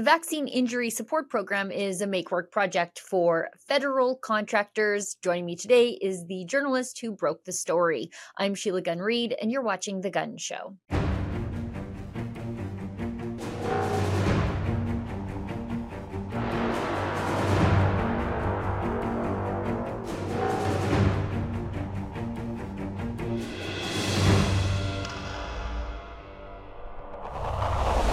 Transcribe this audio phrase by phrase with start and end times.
[0.00, 5.18] The Vaccine Injury Support Program is a make work project for federal contractors.
[5.22, 8.08] Joining me today is the journalist who broke the story.
[8.38, 10.78] I'm Sheila Gunn Reid, and you're watching The Gunn Show.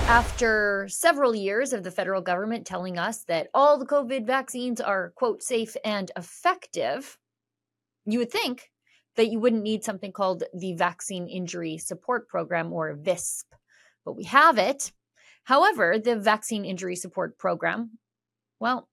[0.07, 5.11] After several years of the federal government telling us that all the COVID vaccines are,
[5.15, 7.17] quote, safe and effective,
[8.05, 8.71] you would think
[9.17, 13.47] that you wouldn't need something called the Vaccine Injury Support Program or VISP,
[14.05, 14.93] but we have it.
[15.43, 17.99] However, the Vaccine Injury Support Program,
[18.61, 18.87] well,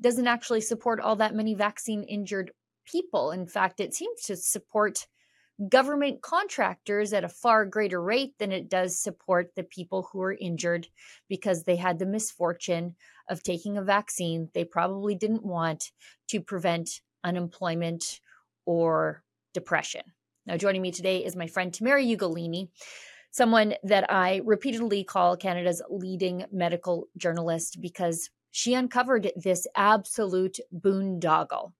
[0.00, 2.52] doesn't actually support all that many vaccine injured
[2.86, 3.32] people.
[3.32, 5.08] In fact, it seems to support
[5.68, 10.32] government contractors at a far greater rate than it does support the people who are
[10.32, 10.88] injured
[11.28, 12.94] because they had the misfortune
[13.28, 15.90] of taking a vaccine they probably didn't want
[16.28, 18.20] to prevent unemployment
[18.64, 19.22] or
[19.54, 20.02] depression.
[20.46, 22.68] Now, joining me today is my friend Tamara Ugolini,
[23.30, 31.72] someone that I repeatedly call Canada's leading medical journalist because she uncovered this absolute boondoggle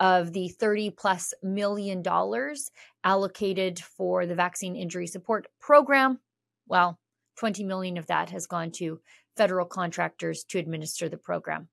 [0.00, 2.70] of the 30 plus million dollars
[3.04, 6.18] allocated for the vaccine injury support program.
[6.66, 6.98] Well,
[7.38, 9.00] 20 million of that has gone to
[9.36, 11.68] federal contractors to administer the program.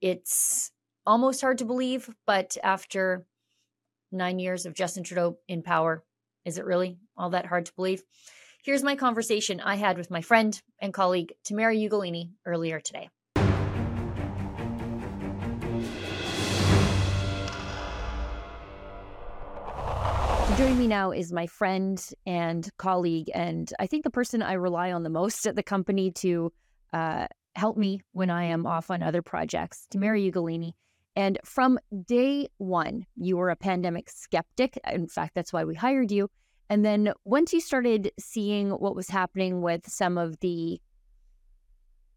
[0.00, 0.70] It's
[1.06, 3.24] almost hard to believe, but after
[4.12, 6.04] nine years of Justin Trudeau in power,
[6.44, 8.02] is it really all that hard to believe?
[8.64, 13.10] Here's my conversation I had with my friend and colleague Tamara Ugolini earlier today.
[20.64, 24.92] Joining me now is my friend and colleague, and I think the person I rely
[24.92, 26.50] on the most at the company to
[26.94, 30.72] uh, help me when I am off on other projects, Tamara Ugolini.
[31.16, 34.78] And from day one, you were a pandemic skeptic.
[34.90, 36.30] In fact, that's why we hired you.
[36.70, 40.80] And then once you started seeing what was happening with some of the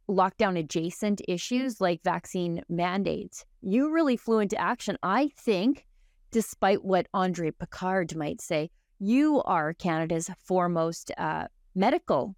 [0.09, 4.97] lockdown adjacent issues like vaccine mandates, you really flew into action.
[5.03, 5.85] I think
[6.31, 12.35] despite what Andre Picard might say, you are Canada's foremost uh, medical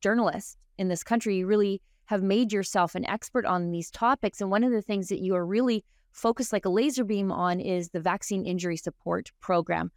[0.00, 1.36] journalist in this country.
[1.36, 4.40] You really have made yourself an expert on these topics.
[4.40, 7.60] And one of the things that you are really focused like a laser beam on
[7.60, 9.90] is the Vaccine Injury Support Program.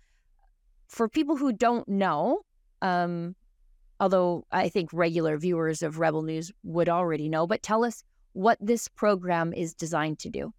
[0.88, 2.42] For people who don't know,
[2.82, 3.36] um,
[4.00, 8.04] although I think regular viewers of Rebel News would already know, but tell us
[8.34, 10.54] what this program is designed to do.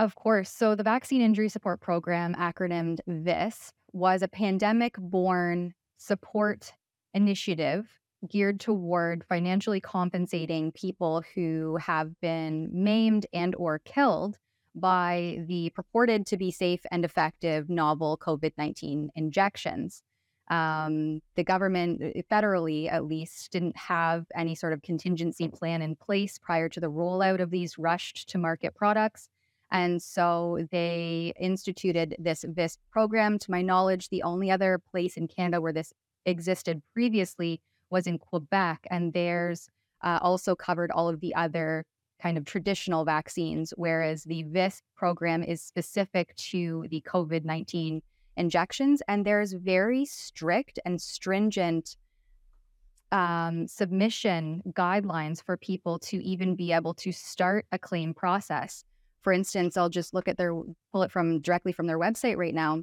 [0.00, 0.48] Of course.
[0.48, 6.72] So the Vaccine Injury Support Program, acronymed VISP, was a pandemic born support
[7.12, 7.86] initiative
[8.26, 14.38] geared toward financially compensating people who have been maimed and or killed
[14.74, 20.02] by the purported to be safe and effective novel COVID-19 injections.
[20.50, 25.94] Um, the government, uh, federally at least, didn't have any sort of contingency plan in
[25.94, 29.28] place prior to the rollout of these rushed to market products.
[29.72, 33.38] And so they instituted this VISP program.
[33.38, 35.92] To my knowledge, the only other place in Canada where this
[36.26, 37.60] existed previously
[37.90, 38.86] was in Quebec.
[38.90, 39.68] And theirs
[40.02, 41.84] uh, also covered all of the other
[42.20, 48.02] kind of traditional vaccines, whereas the VISP program is specific to the COVID 19
[48.36, 49.02] injections.
[49.08, 51.96] And there's very strict and stringent
[53.12, 58.84] um, submission guidelines for people to even be able to start a claim process.
[59.22, 60.52] For instance, I'll just look at their
[60.92, 62.82] pull it from directly from their website right now.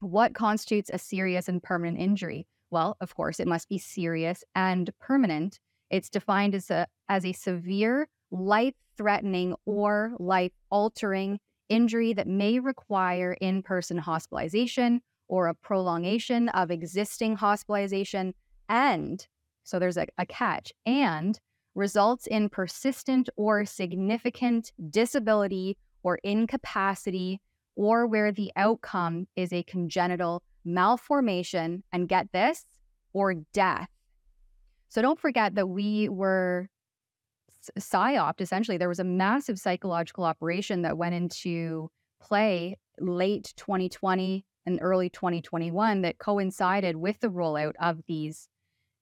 [0.00, 2.46] What constitutes a serious and permanent injury?
[2.70, 5.58] Well, of course, it must be serious and permanent.
[5.90, 13.98] It's defined as a as a severe, life-threatening or life-altering injury that may require in-person
[13.98, 18.34] hospitalization or a prolongation of existing hospitalization
[18.68, 19.26] and
[19.64, 21.38] so there's a, a catch and
[21.78, 27.40] results in persistent or significant disability or incapacity,
[27.76, 32.64] or where the outcome is a congenital malformation, and get this,
[33.12, 33.88] or death.
[34.88, 36.68] So don't forget that we were
[37.78, 38.76] psyoped essentially.
[38.76, 41.90] There was a massive psychological operation that went into
[42.20, 48.48] play late 2020 and early 2021 that coincided with the rollout of these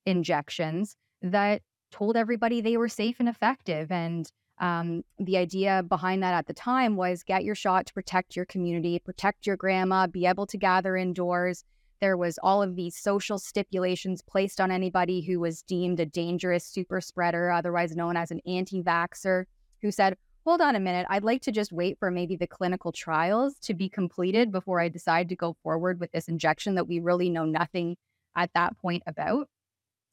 [0.04, 1.62] injections that
[1.96, 3.90] told everybody they were safe and effective.
[3.90, 8.36] And um, the idea behind that at the time was get your shot to protect
[8.36, 11.64] your community, protect your grandma, be able to gather indoors,
[12.00, 16.64] There was all of these social stipulations placed on anybody who was deemed a dangerous
[16.64, 19.44] super spreader, otherwise known as an anti vaxxer,
[19.80, 22.92] who said, Hold on a minute, I'd like to just wait for maybe the clinical
[22.92, 27.00] trials to be completed before I decide to go forward with this injection that we
[27.00, 27.96] really know nothing
[28.36, 29.48] at that point about.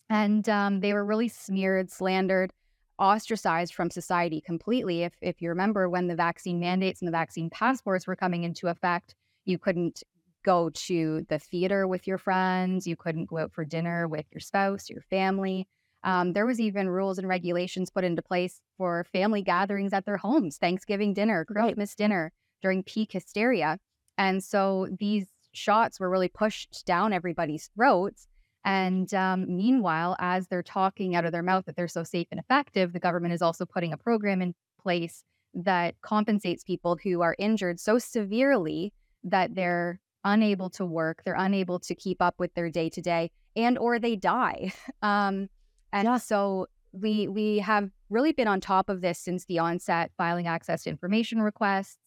[0.10, 2.52] And um, they were really smeared, slandered,
[3.00, 5.04] ostracized from society completely.
[5.04, 8.68] If, if you remember when the vaccine mandates and the vaccine passports were coming into
[8.68, 9.16] effect,
[9.46, 10.04] you couldn't
[10.44, 12.86] go to the theater with your friends.
[12.86, 15.68] You couldn't go out for dinner with your spouse, your family.
[16.04, 20.18] Um, there was even rules and regulations put into place for family gatherings at their
[20.18, 21.98] homes, Thanksgiving dinner, Christmas right.
[21.98, 23.80] dinner during peak hysteria.
[24.18, 28.28] And so these shots were really pushed down everybody's throats.
[28.66, 32.40] And um, meanwhile, as they're talking out of their mouth that they're so safe and
[32.40, 35.24] effective, the government is also putting a program in place
[35.54, 38.94] that compensates people who are injured so severely
[39.24, 43.30] that they're unable to work, they're unable to keep up with their day to day,
[43.56, 44.72] and or they die.
[45.02, 45.50] Um,
[45.92, 46.18] and yeah.
[46.18, 50.84] so we we have really been on top of this since the onset, filing access
[50.84, 51.98] to information requests.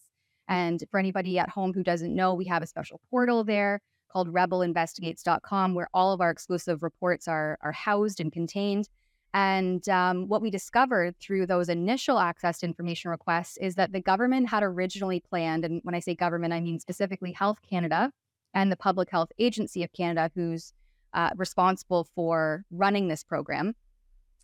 [0.49, 4.33] And for anybody at home who doesn't know, we have a special portal there called
[4.33, 8.89] rebelinvestigates.com where all of our exclusive reports are are housed and contained.
[9.35, 14.01] And um, what we discovered through those initial access to information requests is that the
[14.01, 18.11] government had originally planned, and when I say government, I mean specifically Health Canada
[18.55, 20.73] and the Public Health Agency of Canada, who's
[21.13, 23.75] uh, responsible for running this program.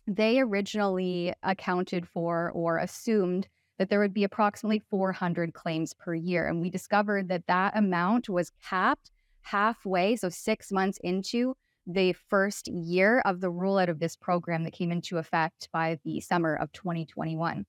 [0.05, 6.47] They originally accounted for or assumed that there would be approximately 400 claims per year.
[6.47, 9.11] And we discovered that that amount was capped
[9.43, 11.55] halfway, so six months into
[11.85, 16.19] the first year of the rollout of this program that came into effect by the
[16.21, 17.65] summer of 2021.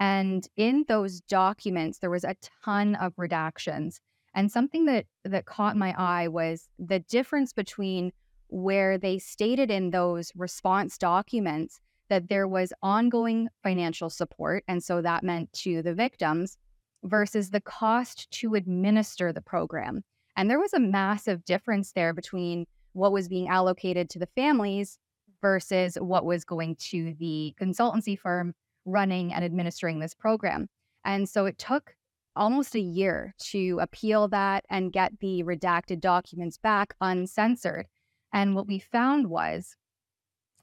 [0.00, 2.34] And in those documents, there was a
[2.64, 4.00] ton of redactions.
[4.34, 8.12] And something that that caught my eye was the difference between
[8.48, 15.00] where they stated in those response documents that there was ongoing financial support, and so
[15.00, 16.58] that meant to the victims,
[17.04, 20.02] versus the cost to administer the program.
[20.36, 24.98] And there was a massive difference there between what was being allocated to the families
[25.40, 30.68] versus what was going to the consultancy firm running and administering this program.
[31.04, 31.94] And so it took
[32.34, 37.86] almost a year to appeal that and get the redacted documents back uncensored.
[38.32, 39.76] And what we found was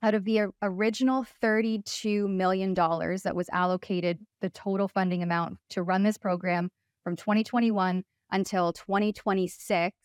[0.01, 6.04] out of the original $32 million that was allocated, the total funding amount to run
[6.04, 6.69] this program
[7.04, 9.96] from 2021 until 2026,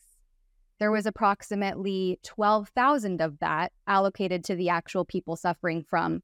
[0.79, 6.21] there was approximately 12,000 of that allocated to the actual people suffering from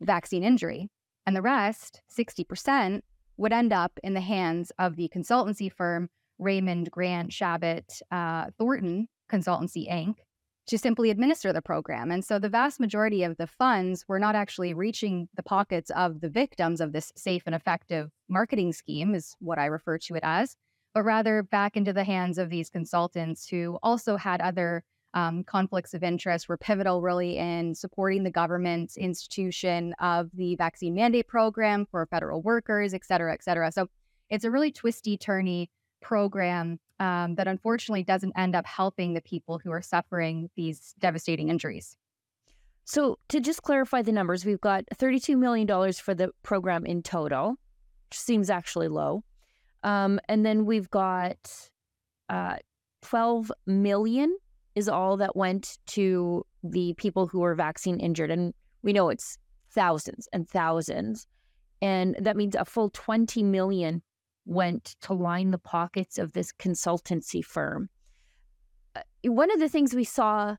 [0.00, 0.90] vaccine injury.
[1.26, 3.00] And the rest, 60%,
[3.36, 6.08] would end up in the hands of the consultancy firm
[6.38, 10.16] Raymond Grant Chabot uh, Thornton Consultancy Inc.
[10.66, 12.10] to simply administer the program.
[12.10, 16.20] And so the vast majority of the funds were not actually reaching the pockets of
[16.20, 20.22] the victims of this safe and effective marketing scheme, is what I refer to it
[20.22, 20.56] as
[20.94, 25.94] but rather back into the hands of these consultants who also had other um, conflicts
[25.94, 31.86] of interest, were pivotal really in supporting the government's institution of the vaccine mandate program
[31.86, 33.70] for federal workers, et cetera, et cetera.
[33.70, 33.86] So
[34.28, 35.68] it's a really twisty, turny
[36.00, 41.48] program um, that unfortunately doesn't end up helping the people who are suffering these devastating
[41.48, 41.96] injuries.
[42.86, 47.56] So, to just clarify the numbers, we've got $32 million for the program in total,
[48.10, 49.24] which seems actually low.
[49.84, 51.36] Um, and then we've got
[52.28, 52.56] uh,
[53.02, 54.36] 12 million
[54.74, 58.30] is all that went to the people who were vaccine injured.
[58.30, 59.38] And we know it's
[59.70, 61.26] thousands and thousands.
[61.80, 64.02] And that means a full 20 million
[64.46, 67.88] went to line the pockets of this consultancy firm.
[68.96, 70.56] Uh, one of the things we saw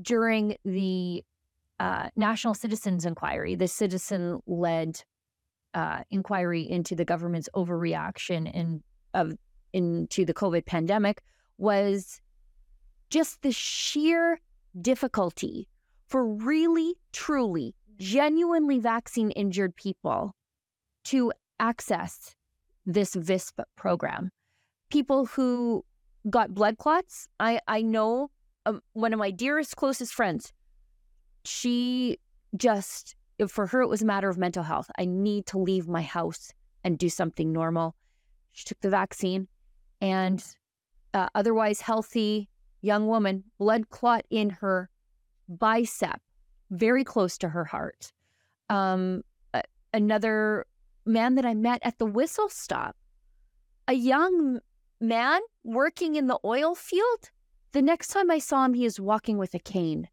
[0.00, 1.24] during the
[1.80, 5.02] uh, National Citizens Inquiry, the citizen led
[5.74, 8.82] uh, inquiry into the government's overreaction in
[9.14, 9.34] of
[9.72, 11.22] into the COVID pandemic
[11.58, 12.20] was
[13.08, 14.40] just the sheer
[14.80, 15.68] difficulty
[16.06, 20.34] for really, truly, genuinely vaccine injured people
[21.04, 22.34] to access
[22.86, 24.30] this VISP program.
[24.90, 25.84] People who
[26.28, 27.28] got blood clots.
[27.38, 28.30] I, I know
[28.66, 30.52] um, one of my dearest, closest friends,
[31.44, 32.18] she
[32.56, 33.14] just
[33.48, 34.90] for her, it was a matter of mental health.
[34.98, 36.52] I need to leave my house
[36.84, 37.94] and do something normal.
[38.52, 39.48] She took the vaccine,
[40.00, 40.44] and
[41.14, 42.48] uh, otherwise healthy
[42.82, 44.88] young woman, blood clot in her
[45.48, 46.20] bicep,
[46.70, 48.12] very close to her heart.
[48.68, 49.22] Um,
[49.92, 50.66] another
[51.04, 52.96] man that I met at the whistle stop,
[53.88, 54.60] a young
[55.00, 57.30] man working in the oil field,
[57.72, 60.08] the next time I saw him, he was walking with a cane,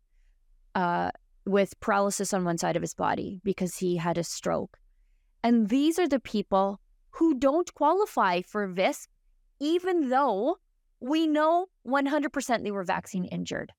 [0.76, 1.12] uh,
[1.48, 4.78] with paralysis on one side of his body because he had a stroke.
[5.44, 6.80] And these are the people
[7.12, 9.10] who don't qualify for VISP,
[9.60, 10.58] even though
[11.00, 13.72] we know 100% they were vaccine injured.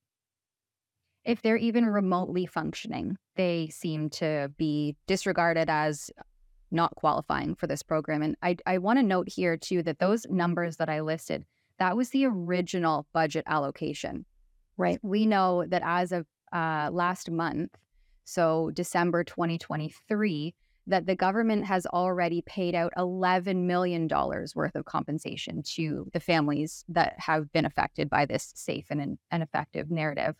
[1.25, 6.11] If they're even remotely functioning, they seem to be disregarded as
[6.71, 8.23] not qualifying for this program.
[8.23, 11.45] And I, I want to note here, too, that those numbers that I listed,
[11.79, 14.25] that was the original budget allocation.
[14.77, 15.01] Right.
[15.03, 17.77] We know that as of uh, last month,
[18.25, 20.55] so December 2023,
[20.87, 26.85] that the government has already paid out $11 million worth of compensation to the families
[26.89, 30.35] that have been affected by this safe and, and effective narrative.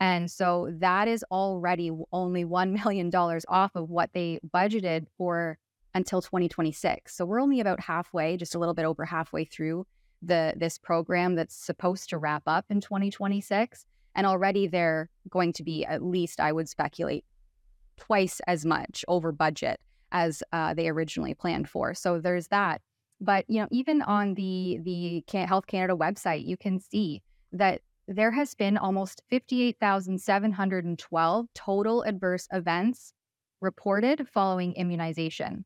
[0.00, 3.10] And so that is already only $1 million
[3.48, 5.58] off of what they budgeted for
[5.94, 7.14] until 2026.
[7.14, 9.86] So we're only about halfway, just a little bit over halfway through
[10.22, 15.62] the this program that's supposed to wrap up in 2026 and already they're going to
[15.62, 17.24] be at least I would speculate
[17.96, 19.80] twice as much over budget
[20.12, 21.94] as uh, they originally planned for.
[21.94, 22.80] So there's that.
[23.20, 28.32] But you know, even on the the Health Canada website, you can see that there
[28.32, 33.12] has been almost 58,712 total adverse events
[33.60, 35.64] reported following immunization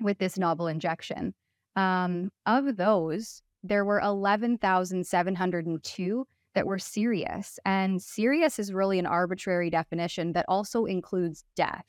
[0.00, 1.34] with this novel injection.
[1.76, 6.26] Um, of those, there were 11,702
[6.58, 7.60] that were serious.
[7.64, 11.84] And serious is really an arbitrary definition that also includes death.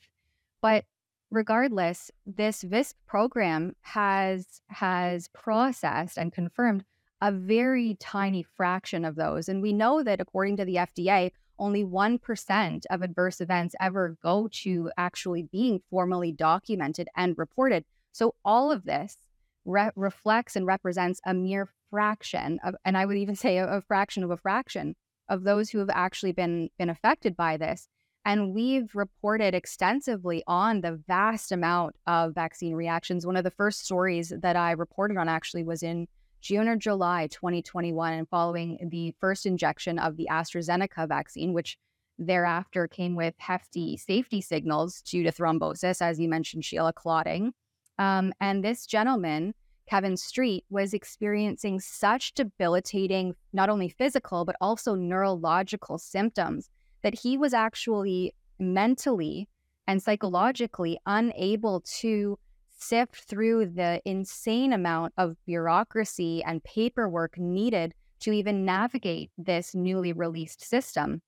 [0.62, 0.84] But
[1.32, 6.84] regardless, this VISP program has has processed and confirmed
[7.20, 9.48] a very tiny fraction of those.
[9.48, 14.48] And we know that according to the FDA, only 1% of adverse events ever go
[14.62, 17.84] to actually being formally documented and reported.
[18.12, 19.16] So all of this
[19.64, 23.82] re- reflects and represents a mere fraction of, and I would even say a, a
[23.82, 24.94] fraction of a fraction
[25.28, 27.88] of those who have actually been been affected by this.
[28.26, 33.24] And we've reported extensively on the vast amount of vaccine reactions.
[33.24, 36.06] One of the first stories that I reported on actually was in
[36.40, 41.78] June or July 2021, and following the first injection of the AstraZeneca vaccine, which
[42.18, 47.52] thereafter came with hefty safety signals due to thrombosis, as you mentioned, Sheila, clotting.
[47.98, 49.54] Um, and this gentleman,
[49.90, 56.70] Kevin Street, was experiencing such debilitating, not only physical, but also neurological symptoms
[57.02, 59.48] that he was actually mentally
[59.88, 62.38] and psychologically unable to
[62.78, 70.12] sift through the insane amount of bureaucracy and paperwork needed to even navigate this newly
[70.12, 71.20] released system.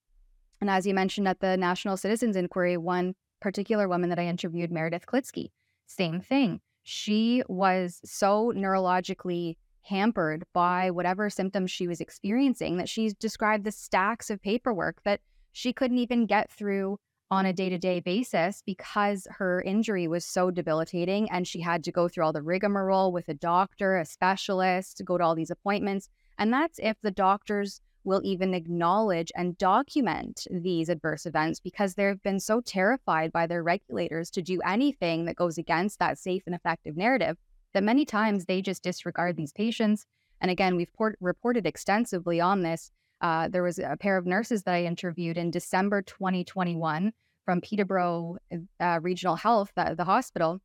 [0.61, 4.71] And as you mentioned at the National Citizens Inquiry, one particular woman that I interviewed,
[4.71, 5.51] Meredith Klitsky,
[5.89, 6.61] same thing.
[6.83, 13.73] She was so neurologically hampered by whatever symptoms she was experiencing that she described the
[13.73, 15.21] stacks of paperwork that
[15.53, 16.99] she couldn't even get through
[17.31, 21.83] on a day to day basis because her injury was so debilitating and she had
[21.83, 25.35] to go through all the rigmarole with a doctor, a specialist, to go to all
[25.35, 26.11] these appointments.
[26.39, 32.23] And that's if the doctors will even acknowledge and document these adverse events because they've
[32.23, 36.55] been so terrified by their regulators to do anything that goes against that safe and
[36.55, 37.37] effective narrative
[37.75, 40.05] that many times they just disregard these patients.
[40.41, 42.91] And again, we've port- reported extensively on this
[43.23, 47.13] uh, there was a pair of nurses that I interviewed in December 2021
[47.45, 48.37] from Peterborough
[48.81, 50.61] uh, Regional Health, the, the hospital,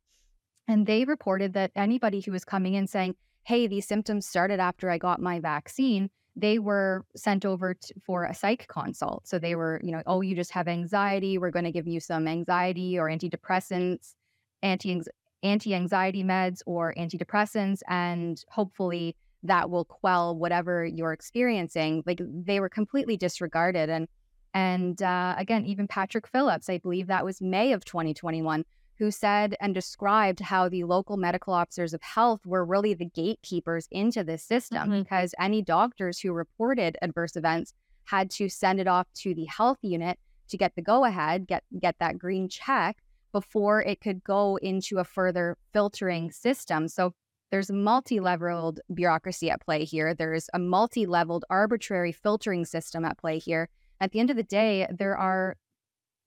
[0.66, 3.14] and they reported that anybody who was coming in saying,
[3.44, 8.34] "Hey, these symptoms started after I got my vaccine," they were sent over for a
[8.34, 9.26] psych consult.
[9.26, 11.36] So they were, you know, oh, you just have anxiety.
[11.36, 14.14] We're going to give you some anxiety or antidepressants,
[14.62, 15.02] anti
[15.42, 22.04] anti anxiety meds or antidepressants, and hopefully that will quell whatever you're experiencing.
[22.06, 23.90] Like they were completely disregarded.
[23.90, 24.06] And
[24.54, 28.64] and uh, again, even Patrick Phillips, I believe that was May of 2021,
[28.98, 33.88] who said and described how the local medical officers of health were really the gatekeepers
[33.90, 34.98] into this system mm-hmm.
[35.00, 37.72] because any doctors who reported adverse events
[38.04, 41.62] had to send it off to the health unit to get the go ahead, get
[41.78, 42.96] get that green check
[43.32, 46.88] before it could go into a further filtering system.
[46.88, 47.12] So
[47.50, 50.14] there's multi-leveled bureaucracy at play here.
[50.14, 53.68] There's a multi-leveled arbitrary filtering system at play here.
[54.00, 55.56] At the end of the day, there are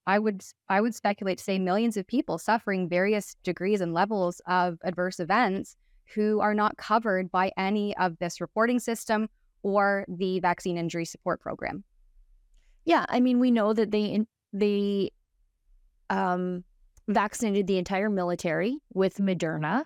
[0.08, 4.42] I would I would speculate to say millions of people suffering various degrees and levels
[4.48, 5.76] of adverse events
[6.16, 9.30] who are not covered by any of this reporting system
[9.64, 11.84] or the vaccine injury support program.
[12.86, 14.22] Yeah, I mean we know that they
[14.54, 15.12] they
[16.10, 16.64] um,
[17.08, 19.86] vaccinated the entire military with Moderna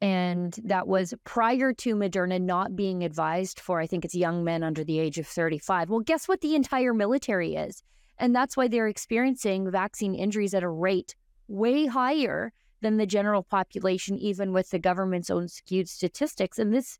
[0.00, 4.62] And that was prior to Moderna not being advised for, I think it's young men
[4.62, 5.90] under the age of 35.
[5.90, 7.82] Well, guess what the entire military is?
[8.18, 11.14] And that's why they're experiencing vaccine injuries at a rate
[11.48, 16.58] way higher than the general population, even with the government's own skewed statistics.
[16.58, 16.98] And this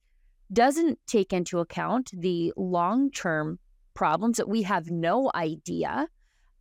[0.52, 3.58] doesn't take into account the long term
[3.94, 6.08] problems that we have no idea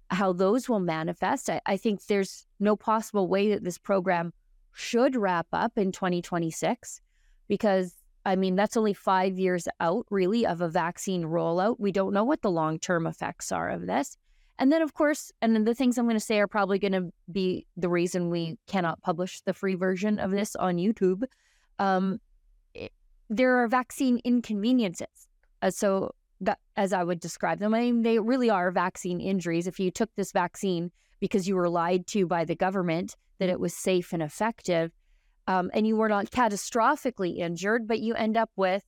[0.10, 1.50] how those will manifest.
[1.50, 4.34] I, I, think there's no possible way that this program
[4.74, 7.00] should wrap up in 2026
[7.48, 7.94] because,
[8.26, 11.80] I mean, that's only five years out, really, of a vaccine rollout.
[11.80, 14.18] We don't know what the long term effects are of this.
[14.62, 16.92] And then, of course, and then the things I'm going to say are probably going
[16.92, 21.24] to be the reason we cannot publish the free version of this on YouTube.
[21.80, 22.22] Um,
[22.76, 22.92] it,
[23.28, 25.08] there are vaccine inconveniences.
[25.64, 29.66] Uh, so, that, as I would describe them, I mean, they really are vaccine injuries.
[29.66, 33.60] If you took this vaccine because you were lied to by the government that it
[33.60, 34.92] was safe and effective,
[35.48, 38.84] um, and you were not catastrophically injured, but you end up with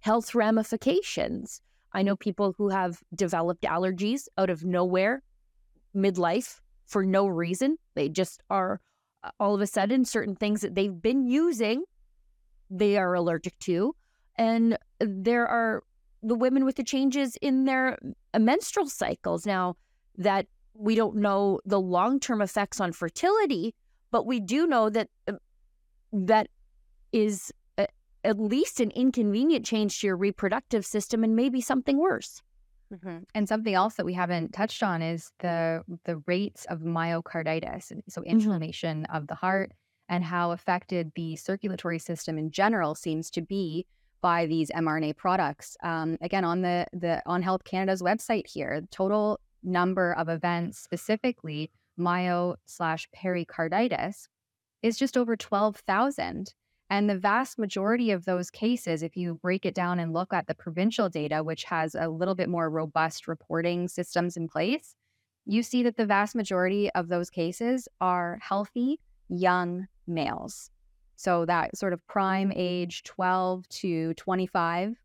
[0.00, 1.62] health ramifications.
[1.96, 5.22] I know people who have developed allergies out of nowhere,
[5.96, 7.78] midlife, for no reason.
[7.94, 8.82] They just are
[9.24, 11.84] uh, all of a sudden certain things that they've been using,
[12.68, 13.96] they are allergic to.
[14.36, 15.84] And there are
[16.22, 17.96] the women with the changes in their
[18.38, 19.46] menstrual cycles.
[19.46, 19.76] Now,
[20.18, 23.74] that we don't know the long term effects on fertility,
[24.10, 25.32] but we do know that uh,
[26.12, 26.48] that
[27.12, 27.52] is
[28.26, 32.42] at least an inconvenient change to your reproductive system and maybe something worse.
[32.92, 33.18] Mm-hmm.
[33.34, 38.20] And something else that we haven't touched on is the the rates of myocarditis, so
[38.20, 38.30] mm-hmm.
[38.30, 39.16] inflammation mm-hmm.
[39.16, 39.72] of the heart,
[40.08, 43.86] and how affected the circulatory system in general seems to be
[44.20, 45.76] by these mRNA products.
[45.82, 51.72] Um, again, on the the on Health Canada's website here, total number of events, specifically
[51.96, 54.28] myo slash pericarditis,
[54.82, 56.54] is just over twelve thousand.
[56.88, 60.46] And the vast majority of those cases, if you break it down and look at
[60.46, 64.94] the provincial data, which has a little bit more robust reporting systems in place,
[65.46, 70.70] you see that the vast majority of those cases are healthy young males.
[71.16, 74.96] So that sort of prime age 12 to 25,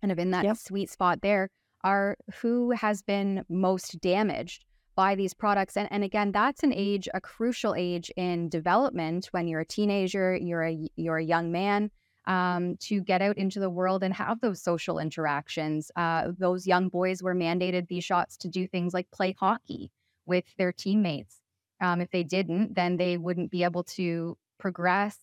[0.00, 0.56] kind of in that yep.
[0.56, 1.48] sweet spot there,
[1.84, 4.64] are who has been most damaged
[4.98, 5.76] by these products.
[5.76, 10.36] And, and again, that's an age, a crucial age in development when you're a teenager,
[10.36, 11.92] you're a, you're a young man.
[12.26, 15.90] Um, to get out into the world and have those social interactions.
[15.96, 19.90] Uh, those young boys were mandated these shots to do things like play hockey
[20.26, 21.40] with their teammates.
[21.80, 25.16] Um, if they didn't, then they wouldn't be able to progress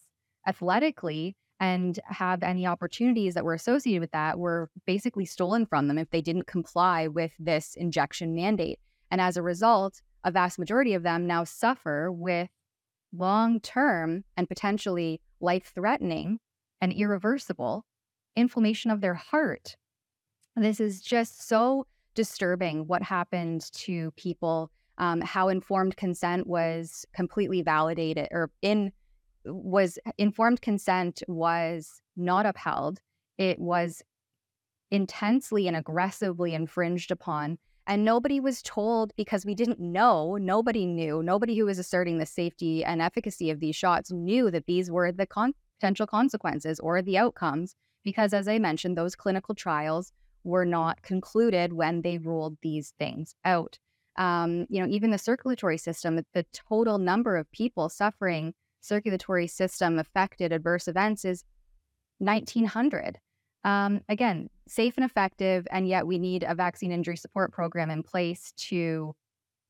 [0.47, 5.99] athletically and have any opportunities that were associated with that were basically stolen from them
[5.99, 8.79] if they didn't comply with this injection mandate.
[9.11, 12.49] And as a result, a vast majority of them now suffer with
[13.13, 16.39] long term and potentially life threatening
[16.81, 17.85] and irreversible
[18.35, 19.75] inflammation of their heart.
[20.55, 27.61] This is just so disturbing what happened to people, um, how informed consent was completely
[27.61, 28.91] validated or in
[29.45, 32.99] was informed consent was not upheld.
[33.37, 34.01] It was
[34.91, 40.37] intensely and aggressively infringed upon and nobody was told because we didn't know.
[40.37, 41.21] Nobody knew.
[41.21, 45.11] Nobody who was asserting the safety and efficacy of these shots knew that these were
[45.11, 47.75] the con- potential consequences or the outcomes.
[48.03, 50.11] Because, as I mentioned, those clinical trials
[50.43, 53.79] were not concluded when they ruled these things out.
[54.17, 59.99] Um, you know, even the circulatory system, the total number of people suffering circulatory system
[59.99, 61.43] affected adverse events is
[62.19, 63.19] 1900.
[63.65, 68.03] Um, again, safe and effective, and yet we need a vaccine injury support program in
[68.03, 69.15] place to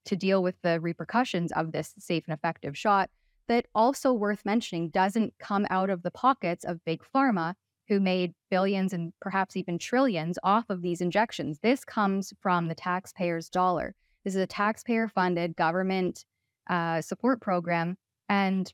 [0.05, 3.09] to deal with the repercussions of this safe and effective shot.
[3.47, 7.55] That also worth mentioning doesn't come out of the pockets of big pharma,
[7.87, 11.59] who made billions and perhaps even trillions off of these injections.
[11.59, 13.95] This comes from the taxpayer's dollar.
[14.23, 16.25] This is a taxpayer funded government
[16.69, 17.95] uh, support program,
[18.27, 18.71] and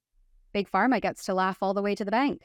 [0.51, 2.41] big pharma gets to laugh all the way to the bank.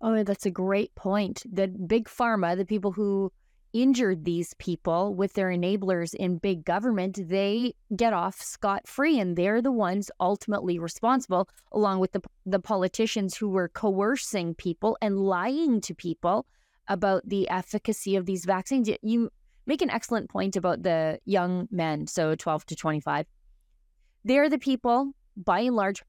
[0.00, 1.42] Oh, that's a great point.
[1.50, 3.32] The big pharma, the people who
[3.72, 9.36] injured these people with their enablers in big government, they get off scot free, and
[9.36, 15.18] they're the ones ultimately responsible, along with the the politicians who were coercing people and
[15.18, 16.46] lying to people
[16.88, 18.88] about the efficacy of these vaccines.
[19.02, 19.30] You
[19.66, 23.26] make an excellent point about the young men, so 12 to 25.
[24.24, 26.02] They're the people, by and large,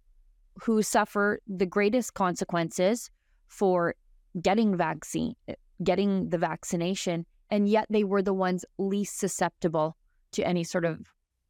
[0.64, 3.12] who suffer the greatest consequences
[3.52, 3.94] for
[4.42, 5.36] getting vaccine,
[5.84, 9.98] getting the vaccination, and yet they were the ones least susceptible
[10.32, 11.00] to any sort of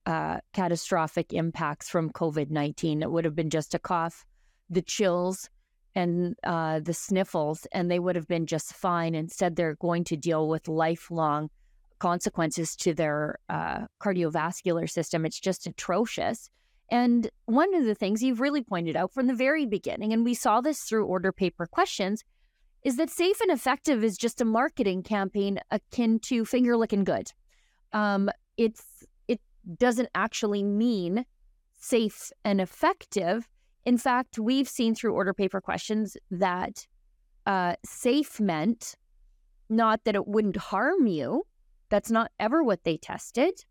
[0.07, 3.03] uh, catastrophic impacts from COVID 19.
[3.03, 4.25] It would have been just a cough,
[4.69, 5.47] the chills,
[5.93, 9.13] and uh, the sniffles, and they would have been just fine.
[9.13, 11.51] Instead, they're going to deal with lifelong
[11.99, 15.23] consequences to their uh, cardiovascular system.
[15.23, 16.49] It's just atrocious.
[16.91, 20.33] And one of the things you've really pointed out from the very beginning, and we
[20.33, 22.23] saw this through order paper questions,
[22.83, 27.31] is that safe and effective is just a marketing campaign akin to finger licking good.
[27.93, 29.39] Um, it's it
[29.77, 31.25] doesn't actually mean
[31.77, 33.47] safe and effective.
[33.85, 36.85] In fact, we've seen through order paper questions that
[37.45, 38.95] uh, safe meant
[39.69, 41.43] not that it wouldn't harm you.
[41.89, 43.63] That's not ever what they tested.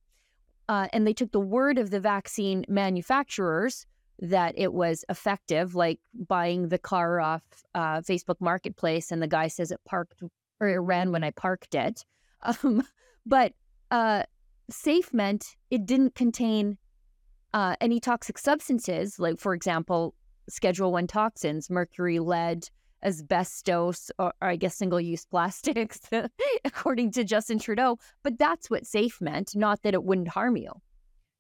[0.71, 3.87] Uh, and they took the word of the vaccine manufacturers
[4.21, 7.43] that it was effective, like buying the car off
[7.75, 10.23] uh, Facebook Marketplace, and the guy says it parked
[10.61, 12.05] or it ran when I parked it.
[12.43, 12.85] Um,
[13.27, 13.53] but
[13.91, 14.23] uh,
[14.71, 16.79] safe meant it didn't contain
[17.53, 20.15] uh, any toxic substances, like for example,
[20.49, 22.71] Schedule One toxins, mercury, lead,
[23.05, 26.01] asbestos, or, or I guess single-use plastics,
[26.65, 27.99] according to Justin Trudeau.
[28.23, 30.73] But that's what safe meant, not that it wouldn't harm you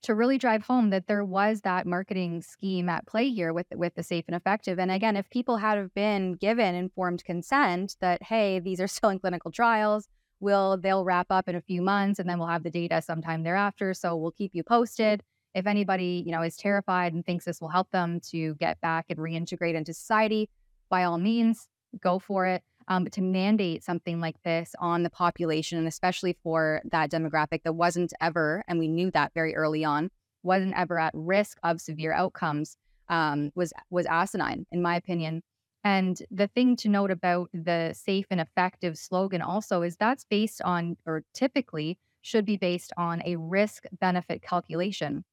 [0.03, 3.95] to really drive home that there was that marketing scheme at play here with with
[3.95, 4.79] the safe and effective.
[4.79, 9.11] And again, if people had have been given informed consent that hey, these are still
[9.11, 10.09] in clinical trials,
[10.41, 13.43] will they'll wrap up in a few months and then we'll have the data sometime
[13.43, 13.95] thereafter.
[13.95, 15.23] So we'll keep you posted.
[15.55, 19.07] If anybody, you know, is terrified and thinks this will help them to get back
[19.11, 20.49] and reintegrate into society,
[20.91, 21.69] by all means,
[22.01, 22.63] go for it.
[22.89, 27.63] Um, but to mandate something like this on the population, and especially for that demographic
[27.63, 30.11] that wasn't ever, and we knew that very early on,
[30.43, 32.77] wasn't ever at risk of severe outcomes,
[33.09, 35.43] um, was was asinine, in my opinion.
[35.85, 40.61] And the thing to note about the safe and effective slogan also is that's based
[40.63, 45.25] on, or typically should be based on a risk benefit calculation.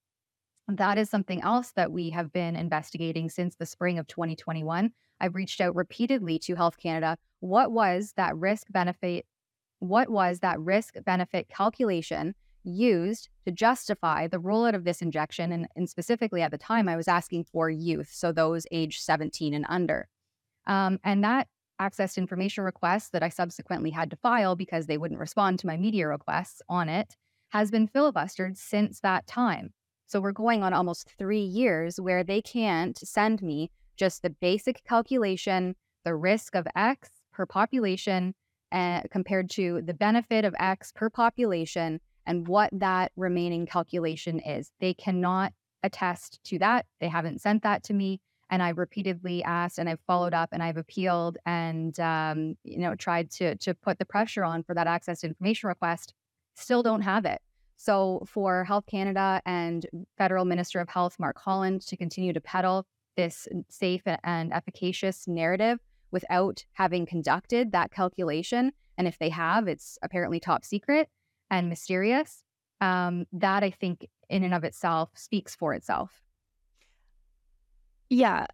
[0.67, 5.35] That is something else that we have been investigating since the spring of 2021 I've
[5.35, 7.17] reached out repeatedly to Health Canada.
[7.39, 9.25] What was that risk benefit?
[9.79, 15.51] What was that risk benefit calculation used to justify the rollout of this injection?
[15.51, 19.53] And, and specifically at the time, I was asking for youth, so those age 17
[19.53, 20.07] and under.
[20.65, 21.47] Um, and that
[21.79, 25.77] access information request that I subsequently had to file because they wouldn't respond to my
[25.77, 27.15] media requests on it
[27.49, 29.73] has been filibustered since that time.
[30.07, 34.81] So we're going on almost three years where they can't send me just the basic
[34.85, 38.33] calculation, the risk of X per population
[38.71, 44.71] uh, compared to the benefit of X per population and what that remaining calculation is.
[44.79, 45.51] They cannot
[45.83, 46.85] attest to that.
[47.01, 48.21] They haven't sent that to me.
[48.49, 52.95] And I repeatedly asked and I've followed up and I've appealed and, um, you know,
[52.95, 56.13] tried to, to put the pressure on for that access to information request.
[56.55, 57.41] Still don't have it.
[57.77, 59.85] So for Health Canada and
[60.17, 62.85] Federal Minister of Health, Mark Holland, to continue to peddle
[63.15, 65.79] this safe and efficacious narrative
[66.11, 68.71] without having conducted that calculation.
[68.97, 71.07] And if they have, it's apparently top secret
[71.49, 72.43] and mysterious.
[72.81, 76.21] Um, that I think, in and of itself, speaks for itself.
[78.09, 78.45] Yeah.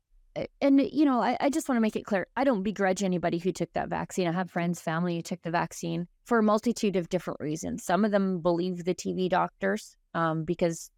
[0.62, 3.38] And, you know, I, I just want to make it clear I don't begrudge anybody
[3.38, 4.28] who took that vaccine.
[4.28, 7.84] I have friends, family who took the vaccine for a multitude of different reasons.
[7.84, 10.90] Some of them believe the TV doctors um, because,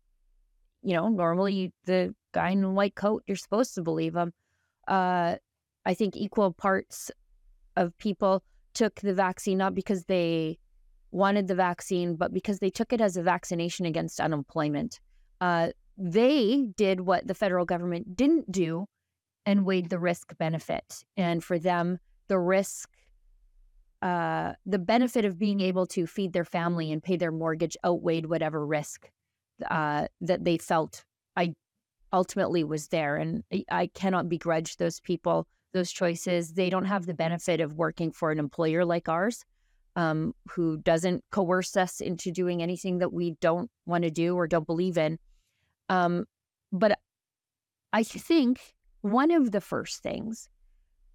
[0.84, 4.32] you know, normally the guy in a white coat, you're supposed to believe him.
[4.88, 5.36] Uh,
[5.86, 7.12] I think equal parts
[7.76, 10.60] of people took the vaccine not because they
[11.12, 15.00] wanted the vaccine, but because they took it as a vaccination against unemployment.
[15.42, 18.86] Uh, they did what the federal government didn't do
[19.46, 21.04] and weighed the risk benefit.
[21.16, 22.90] And for them, the risk,
[24.06, 28.28] uh, the benefit of being able to feed their family and pay their mortgage outweighed
[28.28, 29.10] whatever risk
[29.72, 31.04] uh, that they felt
[31.36, 31.56] I
[32.14, 33.16] ultimately was there.
[33.16, 36.54] And I cannot begrudge those people those choices.
[36.54, 39.44] They don't have the benefit of working for an employer like ours,
[39.96, 44.48] um, who doesn't coerce us into doing anything that we don't want to do or
[44.48, 45.18] don't believe in.
[45.90, 46.26] Um,
[46.72, 47.00] but
[47.92, 48.62] I think
[49.02, 50.48] one of the first things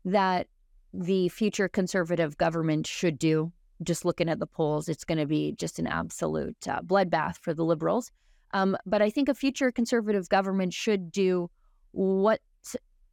[0.04, 0.48] that
[0.92, 5.52] the future conservative government should do, just looking at the polls, it's going to be
[5.52, 8.10] just an absolute uh, bloodbath for the liberals,
[8.52, 11.50] um, but I think a future conservative government should do
[11.92, 12.40] what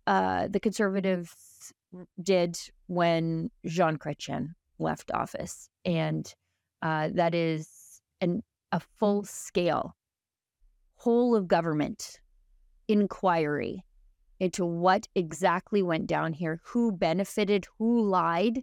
[0.08, 1.74] uh, the conservatives
[2.22, 6.34] did when Jean Chrétien left office, and
[6.82, 9.96] uh, that is an, a full scale,
[10.96, 12.20] whole of government
[12.88, 13.84] inquiry
[14.40, 18.62] into what exactly went down here, who benefited, who lied.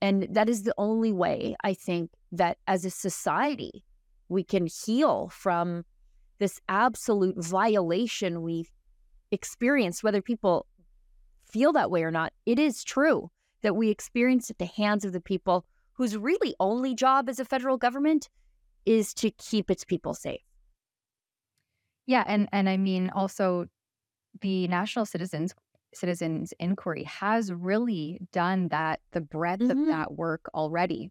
[0.00, 3.84] And that is the only way I think that as a society
[4.28, 5.84] we can heal from
[6.38, 8.70] this absolute violation we've
[9.30, 10.66] experienced, whether people
[11.50, 13.30] feel that way or not, it is true
[13.62, 17.44] that we experience at the hands of the people whose really only job as a
[17.44, 18.28] federal government
[18.86, 20.40] is to keep its people safe.
[22.06, 23.66] Yeah, and and I mean also
[24.40, 25.54] the National Citizens
[25.94, 29.78] Citizens Inquiry has really done that the breadth mm-hmm.
[29.82, 31.10] of that work already.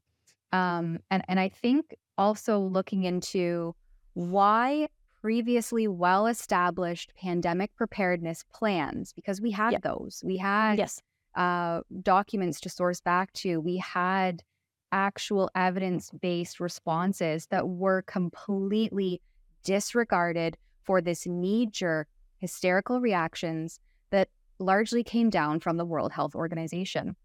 [0.51, 3.75] Um, and and I think also looking into
[4.13, 4.87] why
[5.21, 9.83] previously well established pandemic preparedness plans because we had yep.
[9.83, 11.01] those we had yes
[11.35, 14.43] uh, documents to source back to we had
[14.91, 19.21] actual evidence based responses that were completely
[19.63, 22.07] disregarded for this knee jerk
[22.41, 24.27] hysterical reactions that
[24.59, 27.15] largely came down from the World Health Organization.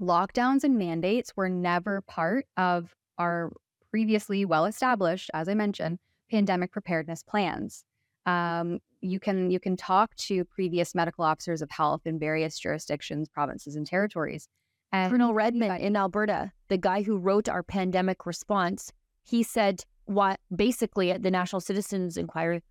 [0.00, 3.52] Lockdowns and mandates were never part of our
[3.90, 5.98] previously well established, as I mentioned,
[6.30, 7.84] pandemic preparedness plans.
[8.24, 13.28] Um, you can you can talk to previous medical officers of health in various jurisdictions,
[13.28, 14.48] provinces, and territories.
[14.92, 18.92] And Colonel Redmond in Alberta, the guy who wrote our pandemic response,
[19.24, 22.62] he said what basically at the National Citizens Inquiry,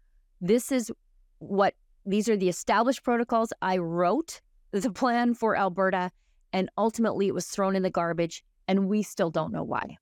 [0.41, 0.91] this is
[1.39, 1.73] what
[2.05, 6.11] these are the established protocols I wrote the plan for Alberta,
[6.53, 9.97] and ultimately it was thrown in the garbage, and we still don't know why.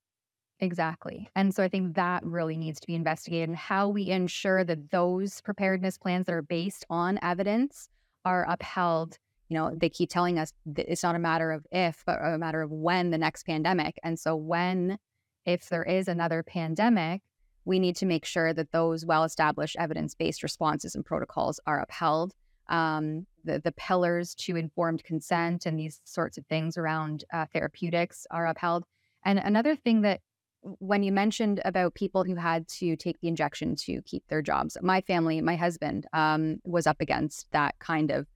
[0.60, 1.28] Exactly.
[1.34, 4.90] And so I think that really needs to be investigated and how we ensure that
[4.90, 7.88] those preparedness plans that are based on evidence
[8.24, 9.18] are upheld.
[9.48, 12.62] You know, they keep telling us it's not a matter of if, but a matter
[12.62, 13.98] of when the next pandemic.
[14.02, 14.98] And so when,
[15.44, 17.22] if there is another pandemic,
[17.64, 21.80] we need to make sure that those well established evidence based responses and protocols are
[21.80, 22.32] upheld.
[22.68, 28.26] Um, the, the pillars to informed consent and these sorts of things around uh, therapeutics
[28.30, 28.84] are upheld.
[29.24, 30.20] And another thing that
[30.62, 34.78] when you mentioned about people who had to take the injection to keep their jobs,
[34.80, 38.26] my family, my husband, um, was up against that kind of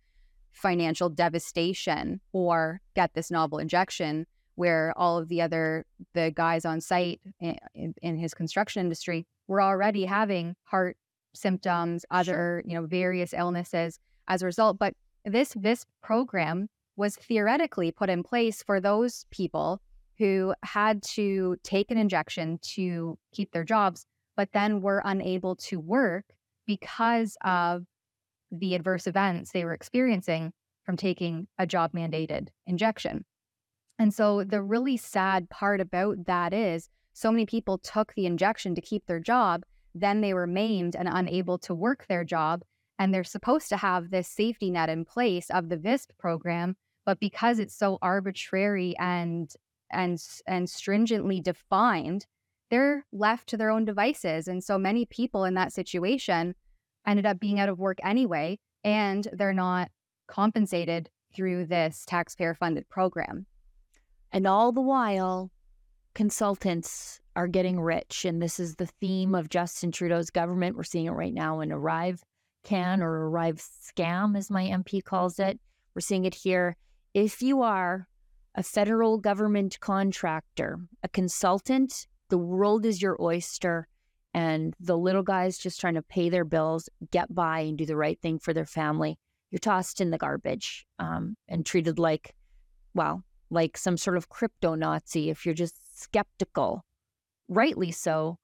[0.52, 4.26] financial devastation or get this novel injection
[4.59, 9.25] where all of the other the guys on site in, in, in his construction industry
[9.47, 10.97] were already having heart
[11.33, 14.77] symptoms, other, you know, various illnesses as a result.
[14.77, 14.94] But
[15.25, 19.81] this this program was theoretically put in place for those people
[20.18, 25.79] who had to take an injection to keep their jobs, but then were unable to
[25.79, 26.25] work
[26.66, 27.85] because of
[28.51, 33.25] the adverse events they were experiencing from taking a job mandated injection.
[33.98, 38.74] And so the really sad part about that is so many people took the injection
[38.76, 42.62] to keep their job, then they were maimed and unable to work their job.
[42.98, 46.76] And they're supposed to have this safety net in place of the VISP program.
[47.04, 49.50] But because it's so arbitrary and
[49.90, 52.26] and and stringently defined,
[52.70, 54.46] they're left to their own devices.
[54.46, 56.54] And so many people in that situation
[57.06, 59.90] ended up being out of work anyway, and they're not
[60.26, 63.46] compensated through this taxpayer funded program.
[64.32, 65.50] And all the while,
[66.14, 68.24] consultants are getting rich.
[68.24, 70.76] And this is the theme of Justin Trudeau's government.
[70.76, 72.22] We're seeing it right now in Arrive
[72.64, 75.60] Can or Arrive Scam, as my MP calls it.
[75.94, 76.76] We're seeing it here.
[77.14, 78.08] If you are
[78.54, 83.86] a federal government contractor, a consultant, the world is your oyster.
[84.34, 87.96] And the little guys just trying to pay their bills, get by, and do the
[87.96, 89.18] right thing for their family.
[89.50, 92.34] You're tossed in the garbage um, and treated like,
[92.94, 96.84] well, like some sort of crypto Nazi if you're just skeptical,
[97.48, 98.38] rightly so,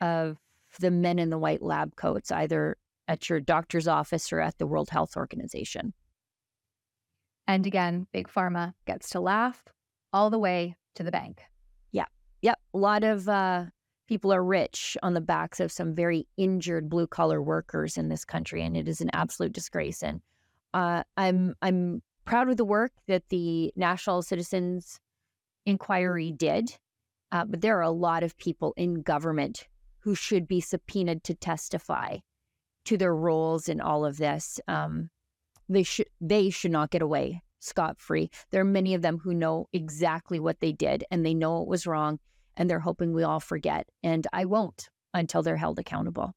[0.00, 0.38] of
[0.78, 2.76] the men in the white lab coats, either
[3.08, 5.92] at your doctor's office or at the World Health Organization.
[7.46, 9.64] And again, Big Pharma gets to laugh
[10.12, 11.42] all the way to the bank.
[11.90, 12.04] Yeah.
[12.42, 12.58] Yep.
[12.74, 13.64] A lot of uh,
[14.06, 18.24] people are rich on the backs of some very injured blue collar workers in this
[18.24, 20.02] country, and it is an absolute disgrace.
[20.02, 20.20] And
[20.74, 25.00] uh, I'm I'm proud of the work that the National Citizens
[25.66, 26.76] Inquiry did,
[27.32, 29.66] uh, but there are a lot of people in government
[30.00, 32.18] who should be subpoenaed to testify
[32.86, 34.58] to their roles in all of this.
[34.66, 35.10] Um,
[35.68, 38.30] they should they should not get away scot free.
[38.50, 41.68] There are many of them who know exactly what they did and they know it
[41.68, 42.18] was wrong,
[42.56, 43.88] and they're hoping we all forget.
[44.02, 46.34] And I won't until they're held accountable.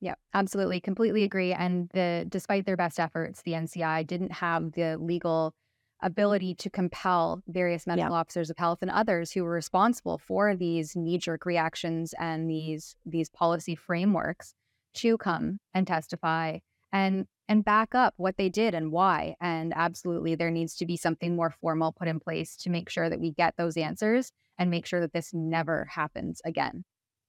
[0.00, 0.80] Yeah, absolutely.
[0.80, 1.52] Completely agree.
[1.52, 5.54] And the despite their best efforts, the NCI didn't have the legal
[6.02, 8.18] ability to compel various medical yeah.
[8.18, 13.30] officers of health and others who were responsible for these knee-jerk reactions and these these
[13.30, 14.52] policy frameworks
[14.92, 16.58] to come and testify
[16.92, 19.34] and and back up what they did and why.
[19.40, 23.08] And absolutely there needs to be something more formal put in place to make sure
[23.08, 26.84] that we get those answers and make sure that this never happens again.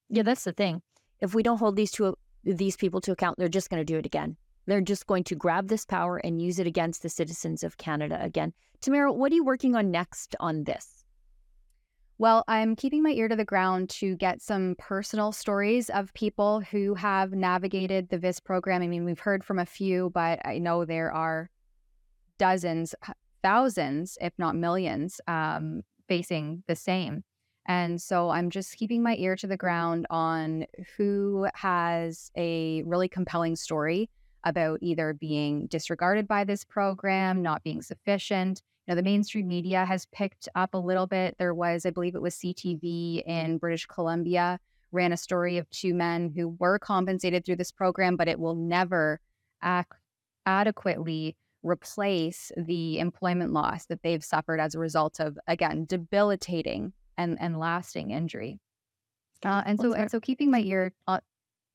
[0.08, 0.82] Yeah, that's the thing.
[1.20, 2.14] If we don't hold these two
[2.56, 4.36] these people to account, they're just going to do it again.
[4.66, 8.18] They're just going to grab this power and use it against the citizens of Canada
[8.22, 8.52] again.
[8.80, 11.04] Tamara, what are you working on next on this?
[12.18, 16.60] Well, I'm keeping my ear to the ground to get some personal stories of people
[16.60, 18.82] who have navigated the VIS program.
[18.82, 21.48] I mean, we've heard from a few, but I know there are
[22.38, 22.94] dozens,
[23.42, 27.22] thousands, if not millions, um, facing the same.
[27.68, 30.64] And so I'm just keeping my ear to the ground on
[30.96, 34.08] who has a really compelling story
[34.44, 38.62] about either being disregarded by this program, not being sufficient.
[38.86, 41.36] You know, the mainstream media has picked up a little bit.
[41.38, 44.58] There was, I believe it was CTV in British Columbia,
[44.90, 48.54] ran a story of two men who were compensated through this program, but it will
[48.54, 49.20] never
[49.62, 49.84] ac-
[50.46, 57.36] adequately replace the employment loss that they've suffered as a result of, again, debilitating and,
[57.40, 58.58] and lasting injury.
[59.44, 60.92] Uh, and so, and so, keeping my ear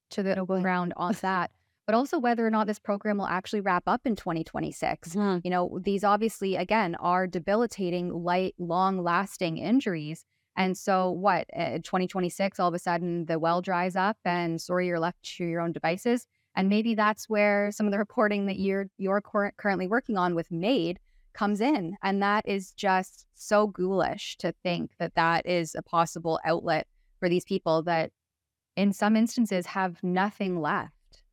[0.09, 1.51] to the ground on that
[1.85, 5.09] but also whether or not this program will actually wrap up in 2026.
[5.09, 5.39] Mm-hmm.
[5.43, 10.25] You know, these obviously, again, are debilitating, light, long lasting injuries.
[10.55, 14.87] And so, what, uh, 2026, all of a sudden the well dries up and sorry,
[14.87, 16.25] you're left to your own devices.
[16.55, 20.35] And maybe that's where some of the reporting that you're, you're cor- currently working on
[20.35, 20.99] with MAID
[21.33, 21.95] comes in.
[22.03, 26.87] And that is just so ghoulish to think that that is a possible outlet
[27.19, 28.11] for these people that,
[28.75, 31.23] in some instances, have nothing left.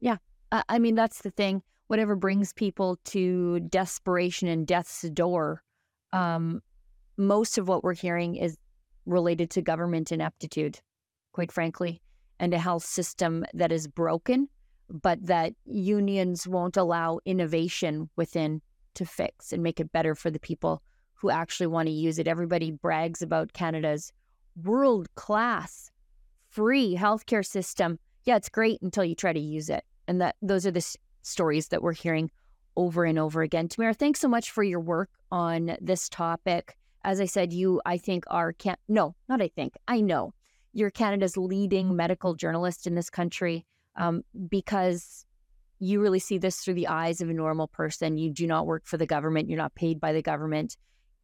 [0.00, 0.16] Yeah.
[0.52, 1.62] I mean, that's the thing.
[1.86, 5.62] Whatever brings people to desperation and death's door,
[6.12, 6.60] um,
[7.16, 8.56] most of what we're hearing is
[9.06, 10.80] related to government ineptitude,
[11.32, 12.00] quite frankly,
[12.38, 14.48] and a health system that is broken,
[14.88, 18.60] but that unions won't allow innovation within
[18.94, 20.82] to fix and make it better for the people
[21.14, 22.28] who actually want to use it.
[22.28, 24.12] Everybody brags about Canada's
[24.62, 25.90] world class
[26.48, 27.98] free healthcare system.
[28.24, 30.96] Yeah, it's great until you try to use it and that those are the s-
[31.22, 32.30] stories that we're hearing
[32.76, 33.68] over and over again.
[33.68, 36.76] Tamara, thanks so much for your work on this topic.
[37.04, 40.34] As I said, you, I think, are can no, not I think, I know
[40.72, 43.64] you're Canada's leading medical journalist in this country
[43.96, 45.24] um, because
[45.80, 48.18] you really see this through the eyes of a normal person.
[48.18, 49.48] You do not work for the government.
[49.48, 50.76] You're not paid by the government.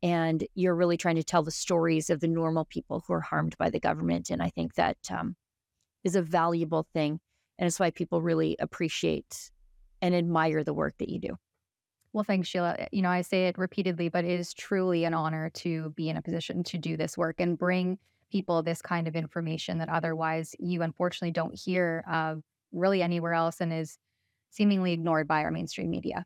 [0.03, 3.57] And you're really trying to tell the stories of the normal people who are harmed
[3.59, 4.31] by the government.
[4.31, 5.37] And I think that um,
[6.05, 7.21] is a valuable thing
[7.59, 9.51] and it's why people really appreciate
[10.03, 11.37] and admire the work that you do.
[12.13, 12.89] Well, thanks, Sheila.
[12.93, 16.17] You know, I say it repeatedly, but it is truly an honor to be in
[16.17, 17.99] a position to do this work and bring
[18.31, 22.43] people this kind of information that otherwise you unfortunately don't hear of
[22.73, 23.99] really anywhere else and is
[24.51, 26.25] seemingly ignored by our mainstream media.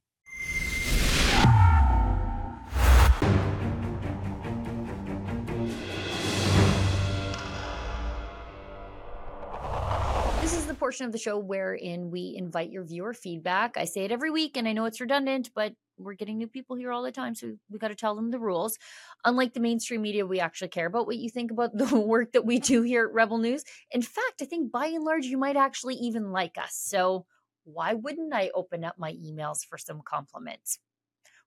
[10.41, 13.77] This is the portion of the show wherein we invite your viewer feedback.
[13.77, 16.77] I say it every week, and I know it's redundant, but we're getting new people
[16.77, 18.79] here all the time, so we got to tell them the rules.
[19.25, 22.47] Unlike the mainstream media, we actually care about what you think about the work that
[22.47, 23.65] we do here at Rebel News.
[23.91, 26.73] In fact, I think by and large, you might actually even like us.
[26.73, 27.27] So
[27.65, 30.79] why wouldn't I open up my emails for some compliments?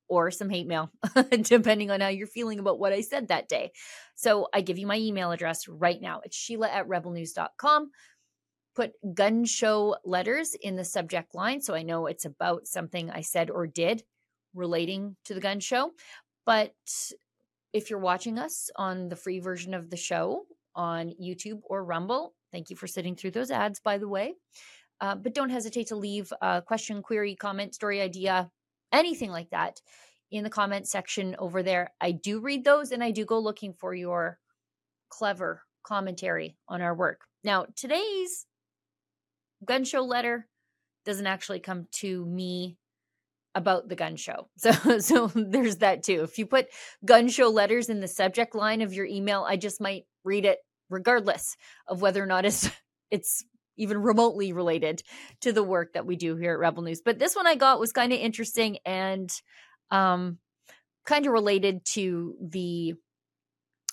[0.10, 0.92] Or some hate mail,
[1.42, 3.72] depending on how you're feeling about what I said that day.
[4.16, 6.20] So I give you my email address right now.
[6.24, 7.90] It's Sheila at rebelnews.com
[8.76, 11.62] put Gunn Show letters in the subject line.
[11.62, 14.04] So I know it's about something I said or did
[14.54, 15.92] relating to the Gunn Show.
[16.46, 16.74] But
[17.72, 20.46] if you're watching us on the free version of the show
[20.76, 24.36] on YouTube or Rumble, thank you for sitting through those ads, by the way.
[25.02, 28.50] Uh, but don't hesitate to leave a question, query, comment, story idea,
[28.92, 29.82] anything like that
[30.32, 31.92] in the comment section over there.
[32.02, 34.40] I do read those and I do go looking for your
[35.10, 37.22] clever commentary on our work.
[37.44, 38.46] Now, today's
[39.64, 40.48] Gunn Show letter
[41.06, 42.78] doesn't actually come to me
[43.56, 44.50] about the Gunn Show.
[44.58, 46.24] So so there's that too.
[46.24, 46.68] If you put
[47.06, 50.60] Gunn Show letters in the subject line of your email, I just might read it
[50.90, 51.56] regardless
[51.88, 52.70] of whether or not it's
[53.12, 53.44] it's
[53.78, 55.02] even remotely related
[55.42, 57.02] to the work that we do here at Rebel News.
[57.04, 59.32] But this one I got was kind of interesting and
[59.92, 60.38] um
[61.06, 62.94] kind of related to the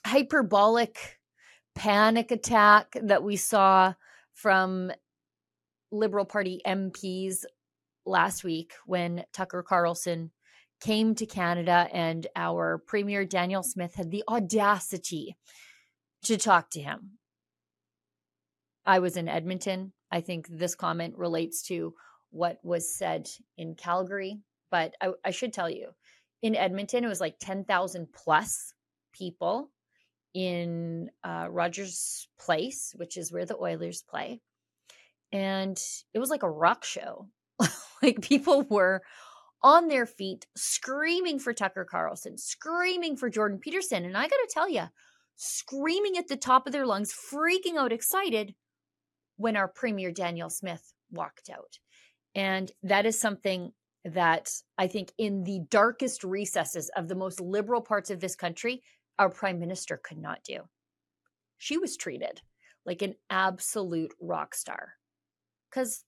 [0.07, 1.19] hyperbolic
[1.75, 3.95] panic attack that we saw
[4.35, 4.93] from
[5.93, 7.45] Liberal Party MPs
[8.07, 10.31] last week when Tucker Carlson
[10.81, 15.37] came to Canada and our Premier Danielle Smith had the audacity
[16.25, 17.19] to talk to him.
[18.87, 19.93] I was in Edmonton.
[20.11, 21.95] I think this comment relates to
[22.31, 25.91] what was said in Calgary, but I, I should tell you
[26.43, 28.73] in Edmonton, it was like 10,000 plus
[29.13, 29.71] people
[30.33, 34.41] in uh, Rogers Place, which is where the Oilers play
[35.33, 35.81] and
[36.13, 37.29] it was like a rock show.
[38.03, 39.03] like people were
[39.63, 44.05] on their feet screaming for Tucker Carlson, screaming for Jordan Peterson.
[44.05, 44.85] And I got to tell you,
[45.37, 48.55] screaming at the top of their lungs, freaking out excited
[49.41, 51.79] when our Premier Danielle Smith walked out.
[52.35, 53.73] And that is something
[54.05, 58.83] that I think in the darkest recesses of the most liberal parts of this country,
[59.19, 60.61] our prime minister could not do.
[61.57, 62.43] She was treated
[62.85, 64.93] like an absolute rock star
[65.71, 66.05] because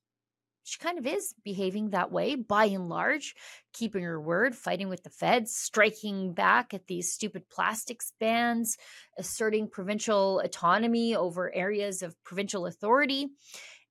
[0.65, 3.35] she kind of is behaving that way by and large,
[3.73, 8.77] keeping her word, fighting with the feds, striking back at these stupid plastics bans,
[9.19, 13.29] asserting provincial autonomy over areas of provincial authority,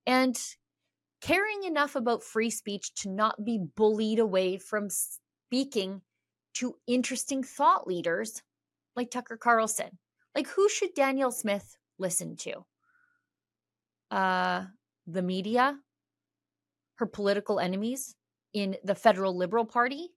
[0.08, 0.38] and
[1.22, 6.02] caring enough about free speech to not be bullied away from speaking
[6.54, 8.42] to interesting thought leaders
[8.96, 9.98] like Tucker Carlson.
[10.36, 12.66] Like, who should Danielle Smith listen to?
[14.10, 14.66] Uh,
[15.08, 15.78] the media,
[16.96, 18.16] her political enemies
[18.54, 20.10] in the federal Liberal Party,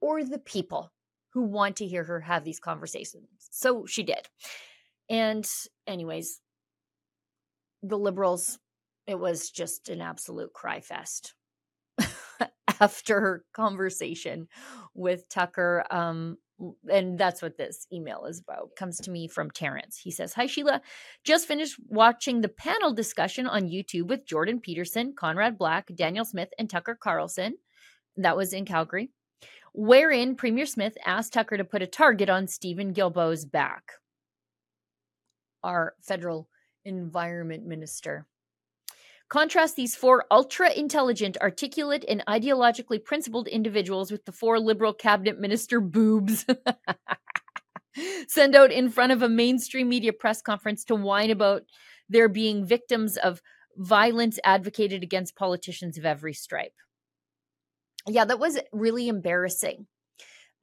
[0.00, 0.92] or the people
[1.32, 3.28] who want to hear her have these conversations.
[3.50, 4.28] So she did.
[5.08, 5.48] And,
[5.86, 6.40] anyways,
[7.82, 8.58] the Liberals
[9.06, 11.34] it was just an absolute cry fest
[12.80, 14.48] after her conversation
[14.94, 15.84] with Tucker.
[15.90, 16.38] Um,
[16.90, 18.76] and that's what this email is about.
[18.76, 19.98] Comes to me from Terrence.
[19.98, 20.80] He says, Hi, Sheila.
[21.24, 26.50] Just finished watching the panel discussion on YouTube with Jordan Peterson, Conrad Black, danielle Smith,
[26.58, 27.56] and Tucker Carlson.
[28.16, 29.10] That was in Calgary,
[29.72, 33.94] wherein Premier Smith asked Tucker to put a target on stephen Guilbeault's back,
[35.64, 36.48] our federal
[36.84, 38.26] environment minister.
[39.28, 45.40] Contrast these four ultra intelligent, articulate, and ideologically principled individuals with the four liberal cabinet
[45.40, 46.44] minister boobs.
[48.28, 51.62] Send out in front of a mainstream media press conference to whine about
[52.08, 53.40] their being victims of
[53.76, 56.74] violence advocated against politicians of every stripe.
[58.06, 59.86] Yeah, that was really embarrassing.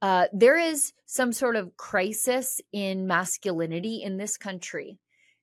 [0.00, 4.98] Uh, there is some sort of crisis in masculinity in this country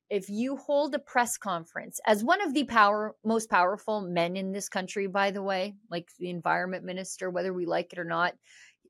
[0.10, 4.51] if you hold a press conference as one of the power most powerful men in
[4.51, 8.34] this country by the way like the environment minister whether we like it or not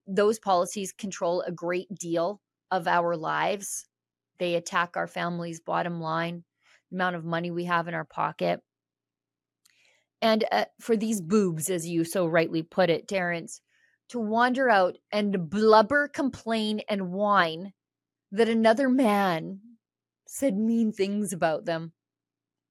[0.09, 2.41] those policies control a great deal
[2.72, 3.86] of our lives.
[4.39, 6.43] They attack our family's bottom line
[6.89, 8.61] the amount of money we have in our pocket.
[10.22, 13.61] And uh, for these boobs as you so rightly put it terrence
[14.09, 17.74] to wander out and blubber complain and whine
[18.32, 19.59] that another man
[20.30, 21.91] said mean things about them.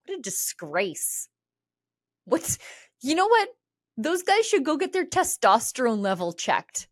[0.06, 1.28] What a disgrace.
[2.24, 2.56] What's,
[3.02, 3.48] you know what?
[3.96, 6.88] Those guys should go get their testosterone level checked.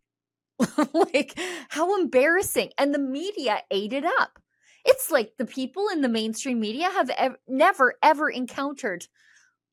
[0.93, 1.39] like,
[1.69, 2.73] how embarrassing.
[2.79, 4.41] And the media ate it up.
[4.85, 9.07] It's like the people in the mainstream media have ev- never, ever encountered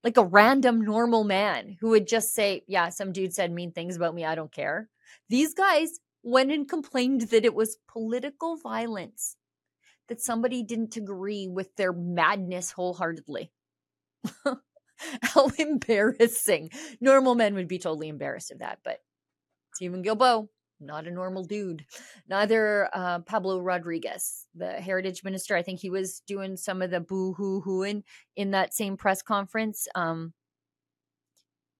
[0.03, 3.95] like a random normal man who would just say, Yeah, some dude said mean things
[3.95, 4.25] about me.
[4.25, 4.89] I don't care.
[5.29, 9.37] These guys went and complained that it was political violence
[10.09, 13.51] that somebody didn't agree with their madness wholeheartedly.
[15.21, 16.69] How embarrassing.
[17.01, 18.99] Normal men would be totally embarrassed of that, but
[19.73, 20.47] Stephen Guilbeault,
[20.79, 21.85] not a normal dude.
[22.29, 25.55] Neither uh, Pablo Rodriguez, the heritage minister.
[25.55, 28.03] I think he was doing some of the boo hoo hooing
[28.35, 29.87] in that same press conference.
[29.95, 30.33] Um,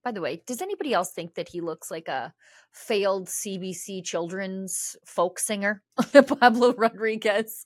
[0.03, 2.33] by the way, does anybody else think that he looks like a
[2.71, 5.81] failed CBC children's folk singer,
[6.39, 7.65] Pablo Rodriguez?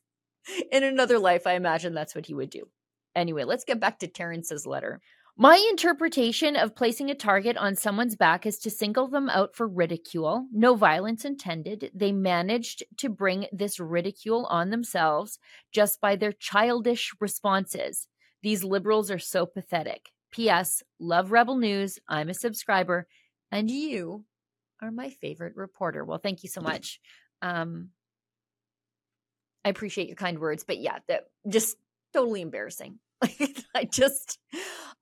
[0.71, 2.67] In another life, I imagine that's what he would do.
[3.15, 5.01] Anyway, let's get back to Terrence's letter.
[5.39, 9.67] My interpretation of placing a target on someone's back is to single them out for
[9.67, 10.47] ridicule.
[10.51, 11.91] No violence intended.
[11.93, 15.37] They managed to bring this ridicule on themselves
[15.71, 18.07] just by their childish responses.
[18.41, 20.09] These liberals are so pathetic.
[20.31, 20.81] P.S.
[20.99, 21.99] Love Rebel News.
[22.07, 23.07] I'm a subscriber,
[23.51, 24.25] and you
[24.81, 26.03] are my favorite reporter.
[26.03, 26.99] Well, thank you so much.
[27.43, 27.89] Um,
[29.67, 31.75] I appreciate your kind words, but yeah, that just
[32.13, 32.99] totally embarrassing.
[33.75, 34.39] I just,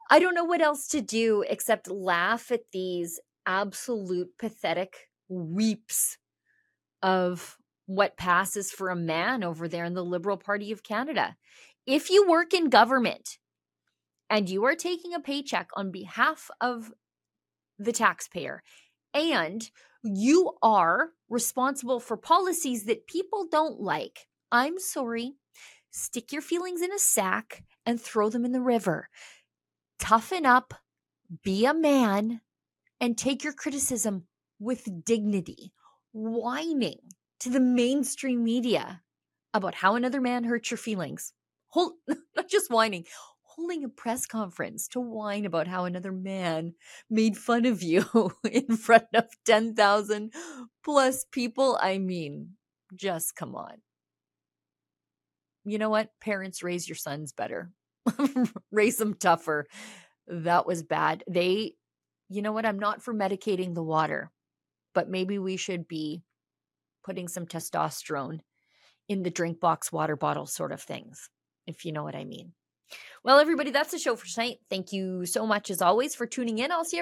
[0.10, 4.96] I don't know what else to do except laugh at these absolute pathetic
[5.30, 6.18] weeps
[7.04, 11.36] of what passes for a man over there in the Liberal Party of Canada.
[11.86, 13.38] If you work in government
[14.32, 16.92] and you are taking a paycheck on behalf of
[17.78, 18.64] the taxpayer
[19.14, 19.70] and
[20.02, 25.34] you are responsible for policies that people don't like, I'm sorry,
[25.92, 29.10] stick your feelings in a sack and throw them in the river.
[30.00, 30.74] Toughen up,
[31.44, 32.40] be a man,
[33.02, 34.28] and take your criticism
[34.58, 35.74] with dignity.
[36.14, 37.00] Whining
[37.42, 39.02] to the mainstream media
[39.54, 41.34] about how another man hurts your feelings.
[41.68, 43.04] Hold, not just whining,
[43.42, 46.76] holding a press conference to whine about how another man
[47.10, 48.06] made fun of you
[48.50, 50.32] in front of 10,000
[50.82, 51.78] plus people.
[51.82, 52.52] I mean,
[52.96, 53.82] just come on.
[55.66, 56.10] You know what?
[56.22, 57.72] Parents raise your sons better,
[58.72, 59.68] raise them tougher.
[60.28, 61.24] That was bad.
[61.28, 61.74] They,
[62.30, 62.66] you know what?
[62.66, 64.32] I'm not for medicating the water,
[64.94, 66.24] but maybe we should be
[67.04, 68.40] putting some testosterone
[69.08, 71.30] in the drink box water bottle sort of things,
[71.68, 72.54] if you know what I mean.
[73.24, 74.58] Well, everybody, that's the show for tonight.
[74.70, 76.72] Thank you so much, as always, for tuning in.
[76.72, 77.02] I'll see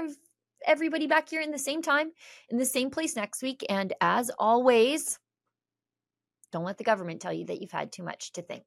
[0.65, 2.11] everybody back here in the same time,
[2.49, 3.65] in the same place next week.
[3.69, 5.19] And as always,
[6.53, 8.63] don't let the government tell you that you've had too much to think.